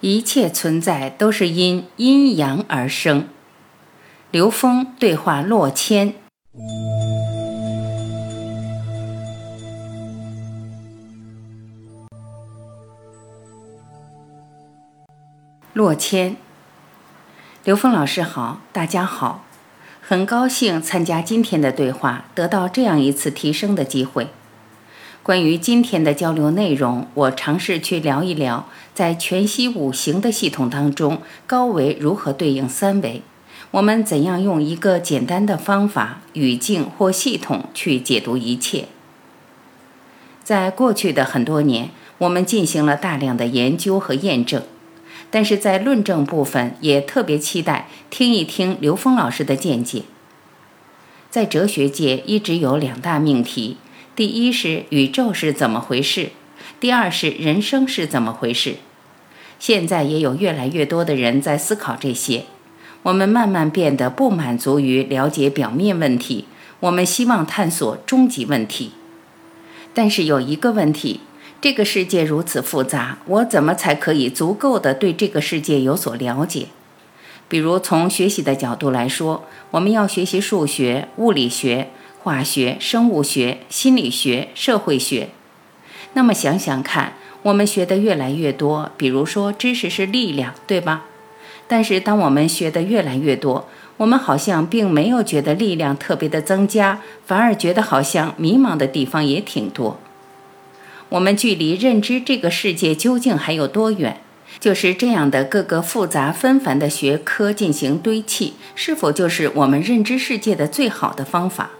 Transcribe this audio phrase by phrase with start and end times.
[0.00, 3.28] 一切存在都是因阴阳而生。
[4.30, 6.14] 刘峰对话洛谦。
[15.72, 16.36] 洛谦，
[17.64, 19.44] 刘峰老师好，大家好，
[20.00, 24.28] 很高兴参加今天的对话，得到这样一次提升的机会。
[25.26, 33.22] 关于今天的交流内容，我尝试去聊一聊，在全息五行的系统当中，高维如何对应三维？
[33.72, 38.84] 我们怎样用一个简单的方法、语境或系统去解读一切？
[40.44, 44.62] 在过去的很多年，我们进行了大量的研究和验证，
[45.32, 50.04] 但是在论证部分，也特别期待听一听刘峰老师的见解。
[51.28, 53.78] 在哲学界，一直有两大命题。
[54.16, 56.30] 第一是宇宙是怎么回事，
[56.80, 58.76] 第二是人生是怎么回事。
[59.58, 62.44] 现在也有越来越多的人在思考这些。
[63.02, 66.46] 我们慢慢变得不满足于了解表面问题，
[66.80, 68.92] 我们希望探索终极问题。
[69.92, 71.20] 但是有一个问题：
[71.60, 76.68] 这个世界如此复杂，我怎么才可以足够的对这个世界有所了解？
[77.50, 81.90] 比如从学习的角度来说，我们要学习数学、物理学。
[82.26, 85.28] 化学、生物学、心理学、社会学，
[86.14, 87.12] 那么想想看，
[87.44, 88.90] 我们学的越来越多。
[88.96, 91.04] 比如说，知识是力量，对吧？
[91.68, 100.00] 但是当我们学的越来越多，我们好像并没有觉得力量特别的增加，反而觉得好像迷茫的地方也挺多。
[101.10, 104.20] 我们距离认知这个世界究竟还有多远？
[104.58, 111.70] 就是这样的各个复杂纷繁的学科进行堆砌，是否就是我们认知世界的最好的方法？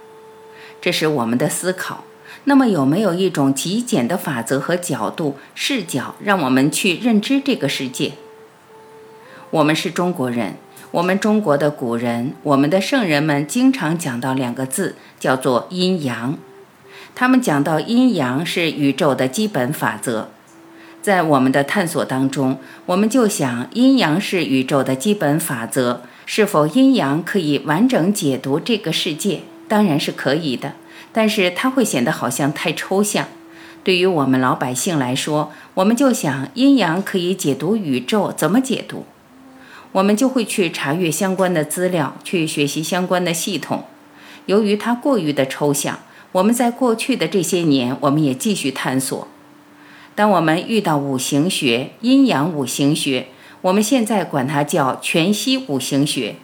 [0.81, 2.05] 这是我们的思考。
[2.45, 8.13] 那么，有没有一种极简的法则和角度、视角，让我们去认知这个世界？
[9.51, 10.55] 我们是中国人，
[10.93, 16.39] 我们中国的古人，我们的圣人们经常讲到两个字，叫做阴阳。
[17.17, 20.29] 他们讲到阴阳是宇宙的基本法则。
[21.03, 29.41] 在我们的探索当中，我们就想，阴阳是宇宙的基本法则，是否阴阳可以完整解读这个世界？
[29.69, 30.75] 当然是可以的，
[31.13, 33.29] 但是它会显得好像太抽象。
[33.83, 39.05] 对于我们老百姓来说，我们就想阴阳可以解读宇宙，怎么解读？
[39.93, 43.85] 我们就会去查阅相关的资料，去学习相关的系统。
[44.47, 46.01] 由于它过于的抽象，
[46.33, 49.29] 我们在过去的这些年，我们也继续探索。
[50.15, 53.29] 当我们遇到五行学、阴阳五行学，
[53.63, 56.37] 我们现在管它叫全息五行学。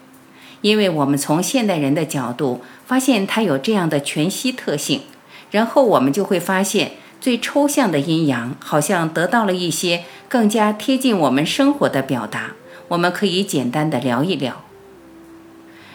[0.63, 5.03] 因为我们从现代人的角度发现它有这样的全息特性，
[5.51, 12.53] 然后我们就会发现最抽象的阴阳好像得到了一些更加贴近我们生活的表达。
[12.89, 14.63] 我们可以简单的聊一聊。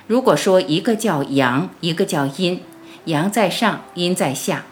[0.08, 2.62] 如果说一个叫阳，一个叫阴，
[3.06, 4.66] 阳在上，阴在下，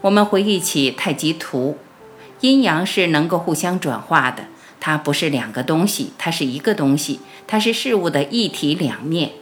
[0.00, 1.78] 我们回忆起太极图，
[2.40, 4.44] 阴阳是能够互相转化的。
[4.80, 9.32] 它不是两个东西，它是一个东西，它是事物的一体两面。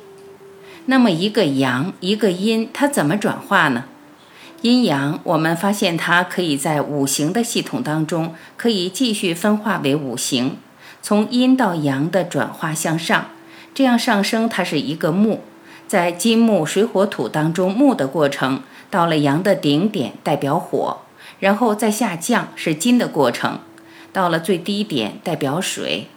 [0.86, 3.84] 那么一个阳，一个阴，它怎么转化呢？
[4.62, 10.56] 阴阳，我们发现它可以在五行的系统当中，可以继续分化为五行，
[11.00, 13.28] 从阴到阳的转化向上，
[13.72, 15.40] 这样上升，它是一个木，
[15.86, 20.98] 在金木水火土当中，木的过程到了阳的顶点，代表火，
[21.38, 23.60] 然后再下降是金的过程。
[24.12, 26.08] 到了最低点，代表水，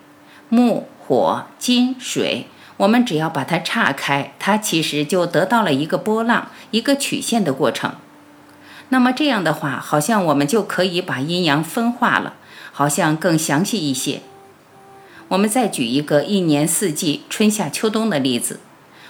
[0.49, 2.47] 木、火、金、水。
[2.77, 7.93] 我们只要把它岔开，它其实就得到了一个波浪、一个曲线的过程。
[8.89, 12.33] 那么这样的话，好像我们就可以把阴阳分化了，
[12.71, 14.21] 好像更详细一些。
[15.27, 18.59] 我们再举一个一年四季、春夏秋冬的例子。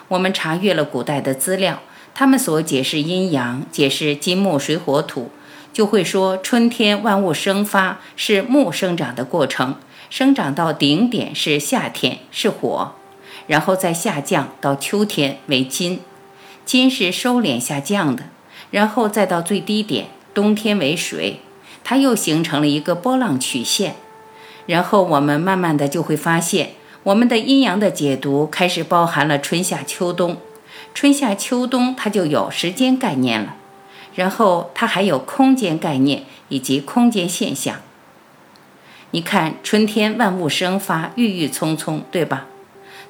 [0.10, 1.80] 我们查阅了古代的资料，
[2.14, 5.32] 他们所解释阴阳、解释金木水火土。
[5.72, 9.78] 就会说，春天万物生发是木生长的过程，
[10.10, 12.94] 生长到顶点是夏天是火，
[13.48, 16.02] 然后再下降到秋天为金，
[16.66, 18.26] 金是收敛下降的，
[18.72, 21.40] 然后再到最低点冬天为水，
[21.84, 23.96] 它又形成了一个波浪曲线。
[24.66, 26.72] 然后我们慢慢的就会发现，
[27.04, 30.38] 我们的阴阳的解读开始包含了春夏秋冬。
[30.94, 33.56] 春夏秋冬它就有时间概念了，
[34.16, 37.82] 然后它还有空间概念以及空间现象。
[39.16, 42.48] 你看，春天万物生发，郁郁葱葱，对吧？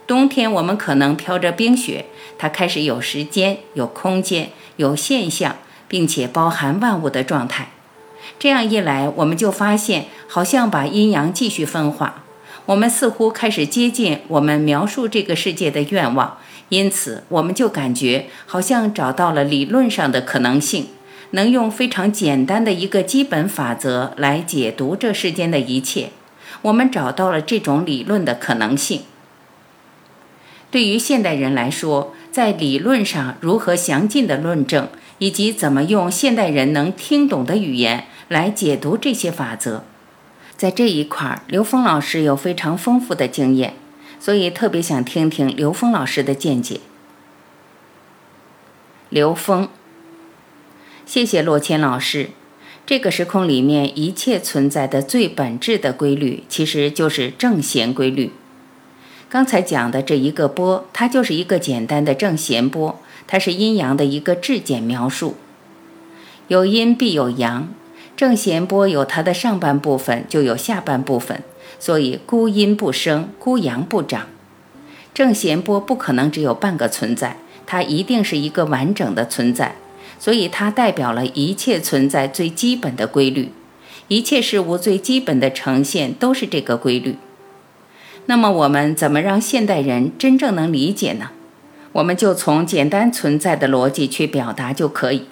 [0.05, 2.07] 冬天我们可能飘着冰雪，
[2.37, 5.55] 它开始有时间、有空间、有现象，
[5.87, 7.69] 并且包含万物的状态。
[8.37, 12.25] 这样一来，我们就发现，好像把阴阳继续分化，
[12.65, 16.37] 我们似乎开始接近我们描述这个世界的愿望。
[16.67, 20.87] 因此，我们就感觉好像找到了理论上的可能性，
[21.33, 26.09] 能用非常简单的一个基本法则来解读这世间的一切。
[26.63, 29.01] 我们找到了这种理论的可能性。
[30.71, 34.87] 对于现代人来说，在理论上如何详尽的论证，
[35.17, 39.83] 以及怎么用现代人能听懂的语言来解读这些法则，
[40.55, 43.73] 在这一块儿，刘峰老师有非常丰富的经验，
[44.19, 46.79] 所以特别想听听刘峰老师的见解。
[49.09, 49.69] 刘峰，
[51.05, 52.29] 谢谢洛谦老师。
[52.85, 58.31] 这个时空里面一切存在的最本质的规律，其实就是正弦规律。
[59.29, 65.35] 刚才讲的这一个波，它就是一个简单的正弦波，它是阴阳的一个质简描述。
[66.49, 67.69] 有阴必有阳，
[68.15, 71.41] 正弦波有它的上半部分，就有下半部分，
[71.79, 74.27] 所以孤阴不生，孤阳不长。
[75.13, 79.75] 正弦波不可能只有半个存在，它一定是一个完整的存在，
[80.23, 83.51] 所以它代表了一切存在最基本的规律，
[84.07, 87.17] 一切事物最基本的呈现都是这个规律。
[88.27, 91.31] 那么我们怎么让现代人真正能理解呢？
[91.91, 95.25] 我们就从简单存在的逻辑去表达就可以。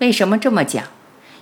[0.00, 0.82] 为什么这么讲？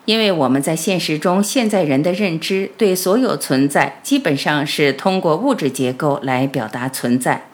[0.05, 7.47] 因为我们在现实中，现在人的认知对所有存在基本上是通过物质结构来表达存在。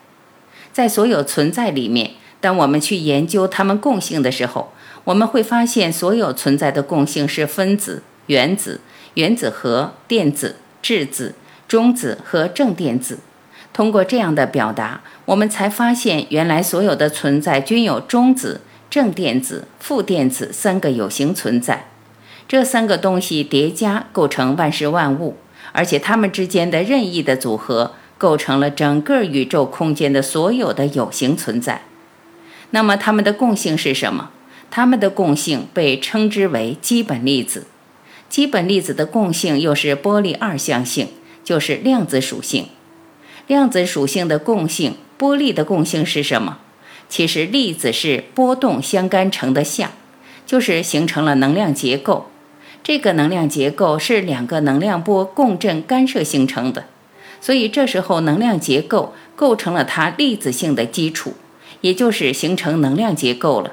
[0.73, 2.11] 在所有存在里面，
[2.41, 4.73] 当我们去研究它们共性的时候，
[5.05, 8.81] 我们会发现所有存在的共性是分子、原子、
[9.15, 11.35] 原子核、电子、质子。
[11.69, 13.21] 中子和正电子，
[13.73, 21.87] 通过这样的表达，我们才发现原来所有的存在均有中子、正电子、负电子三个有形存在。
[22.49, 25.37] 这三个东西叠加构成万事万物，
[25.71, 31.83] 而且它们之间的任意的组合构成了整个宇宙空间的所有的有形存在。
[32.71, 34.31] 那么它们的共性是什么？
[34.71, 37.67] 它们的共性被称之为基本粒子。
[38.29, 41.09] 基本粒子的共性又是波粒二象性。
[41.43, 42.67] 就是量子属性，
[43.49, 46.59] 量子属性的共性，波粒的共性是什么？
[47.09, 49.91] 其实粒子是波动相干成的相，
[50.47, 52.27] 就是形成了能量结构。
[52.85, 56.85] 这个能量结构是两个能量波共振干涉形成的，
[57.41, 61.35] 所以这时候能量结构构成了它粒子性的基础，
[61.81, 63.73] 也就是形成能量结构了。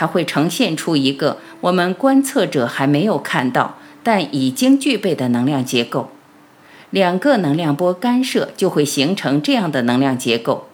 [0.00, 6.08] 它会呈现出一个我们观测者还没有看到，但已经具备的能量结构。
[6.88, 10.68] 两个能量波干涉就会形成这样的能量结构，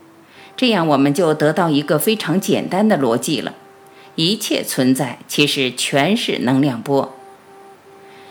[0.56, 3.55] 这样我们就得到一个非常简单的逻辑了：
[4.14, 7.12] 一切存在其实全是能量波。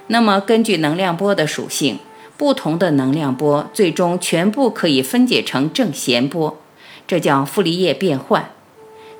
[0.08, 2.00] 那么根据能量波的属性，
[2.38, 6.58] 不同的能量波最终全部可以分解成正弦波，
[7.06, 8.52] 这叫傅立叶变换。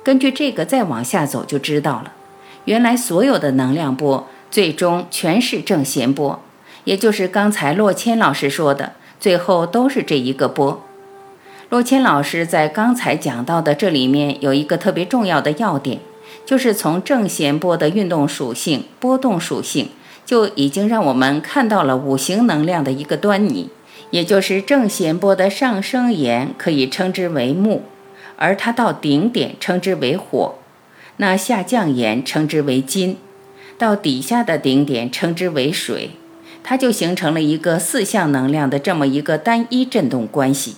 [0.06, 2.12] 根据这个再往下走就知道了，
[2.66, 6.38] 原来所有的能量波最终全是正弦波。
[6.84, 10.80] 也就是刚才洛谦老师说的，最后都是这一个波。
[11.70, 15.98] 洛谦老师在刚才讲到的这里面有一个特别重要的要点，
[16.44, 19.88] 就是从正弦波的运动属性、波动属性，
[20.24, 23.70] 就已经让我们看到了五行能量的一个端倪。
[24.12, 27.82] 也就是正弦波的上升沿可以称之为木，
[28.36, 30.56] 而它到顶点称之为火；
[31.16, 33.16] 那下降沿称之为金，
[33.78, 36.10] 到底下的顶点称之为水。
[36.62, 40.76] 它就形成了一个四象能量的这么一个单一振动关系。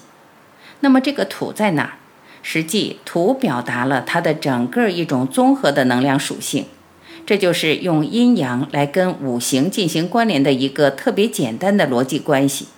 [0.80, 1.94] 那么这个土在哪？
[2.42, 6.66] 实际土表达了它的整个一种综合的能量属性。
[7.26, 12.68] 这就是用阴阳来跟五行进行关联的一个特别简单的逻辑关系。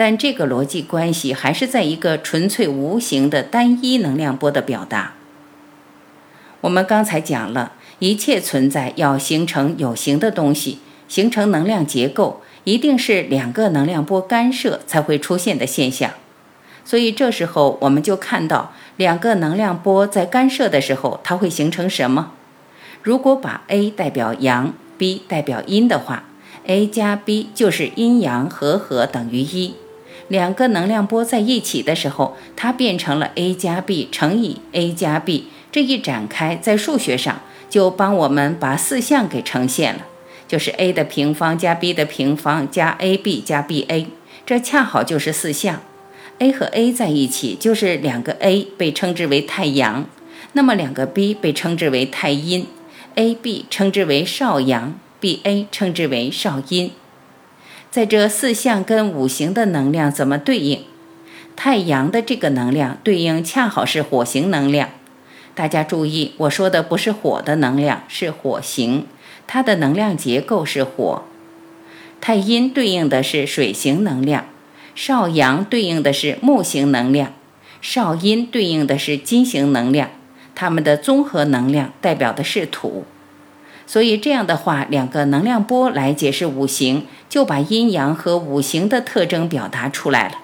[0.00, 5.12] 但这个逻辑关系还是在一个纯粹无形的单一能量波的表达。
[6.62, 10.78] 我们刚才讲了一切存在要形成有形的东西。
[11.06, 16.12] 形成能量结构，一定是两个能量波干涉才会出现的现象。
[16.82, 22.32] 所以这时候我们就看到两个能量波在干涉的时候，它会形成什么？
[23.02, 26.24] 如果把 A 代表阳，B 代表阴的话
[26.64, 29.74] A 加 B 就是阴阳和合等于一。
[30.30, 35.48] 两个能量波在一起的时候，它变成了 A 加 B 乘以 A 加 B。
[35.72, 40.06] 这一展开，在数学上就帮我们把四项给呈现了，
[40.46, 44.06] 就是 A 的平方加 B 的平方加 AB 加 BA，
[44.46, 45.80] 这恰好就是四项。
[46.38, 50.06] A 和 A 在一起，就是两个 A 被称之为太阳，
[50.52, 52.68] 那么两个 B 被称之为太阴
[53.16, 56.92] ，AB 称之为少阳，BA 称之为少阴。
[57.90, 60.84] 在这四象跟五行的能量怎么对应？
[61.56, 64.90] 太阳的这个能量对应恰好是火星能量。
[65.56, 69.06] 大家注意，我说的不是火的能量，是火星，
[69.48, 71.24] 它的能量结构是火。
[72.20, 74.46] 太阴对应的是水型能量，
[74.94, 77.34] 少阳对应的是木型能量，
[77.80, 80.10] 少阴对应的是金型能量。
[80.54, 83.04] 它们的综合能量代表的是土。
[83.90, 90.34] 所以这样的话，两个能量波来解释五行，就把阴阳和五行的特征表达出来了。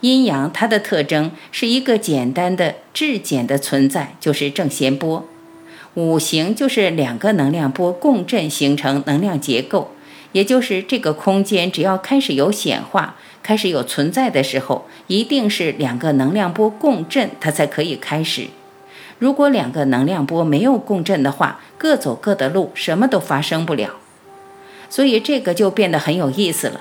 [0.00, 5.24] 阴阳它的特征是一个简单的质简的存在，就是正弦波。
[5.94, 9.92] 五行就是两个能量波共振形成能量结构，
[10.32, 18.48] 也就是这个空间只要开始有显化、开始有存在的时候，一定是两个能量波共振，它才可以开始。
[19.22, 23.90] 如果两个能量波没有共振的话，各走各的路，什么都发生不了。
[24.90, 26.80] 所以这个就变得很有意思了。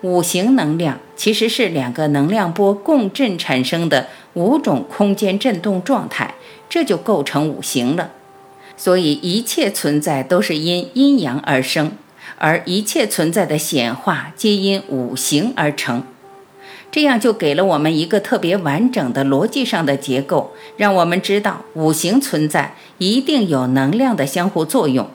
[0.00, 6.34] 五行能量其实是两个能量波共振产生的五种空间振动状态，
[6.68, 8.10] 这就构成五行了。
[8.76, 11.92] 所以一切存在都是因阴阳而生，
[12.38, 16.02] 而一切存在的显化皆因五行而成。
[16.92, 25.08] 这样就给了我们一个特别完整的逻辑上的结构，让我们知道五行存在一定有能量的相互作用，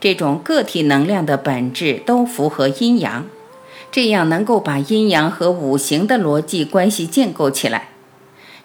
[0.00, 3.26] 这种个体能量的本质都符合阴阳，
[3.90, 7.88] 这样能够把阴阳和五行的逻辑关系建构起来。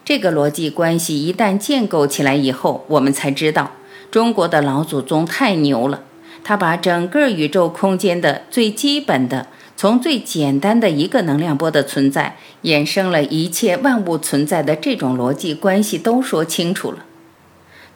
[0.04, 3.72] 这个逻辑关系一旦建构起来以后，我们才知道
[4.12, 6.02] 中国的老祖宗太牛了，
[6.44, 9.48] 他把整个宇宙空间的最基本的。
[9.76, 17.04] 从最简单的一个能量波的存在，衍生了一切万物存在的这种逻辑关系都说清楚了。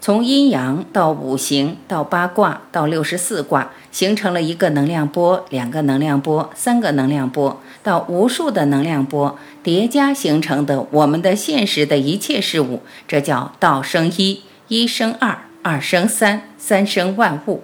[0.03, 17.63] 从阴阳到五行到八卦到六十四卦，形成了一个能量波、两个能量波、三个能量波，到无数的能量波叠加形成的我们的现实的一切事物，这叫道生一，一生二，二生三，三生万物。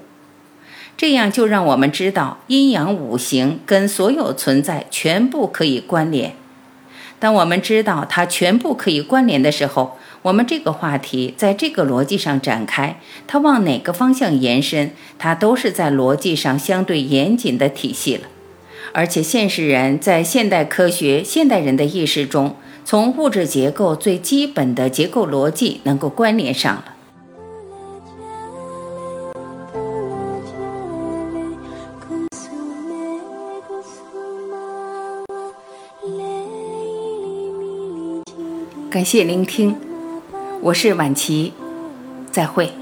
[0.96, 6.34] 这样就让我们知道阴阳五行跟所有存在全部可以关联。
[7.18, 18.28] 当我们知道它全部可以关联的时候，我们这个话题在这个逻辑上展开，它往哪个方向延伸，它都是在逻辑上相对严谨的体系了。
[18.92, 26.95] 而且现实人在现代科学、现代人的意识中，从物质结构最基本的结构逻辑能够关联上了。
[38.96, 39.76] 感谢聆听，
[40.62, 41.52] 我是婉琪，
[42.32, 42.72] 再会。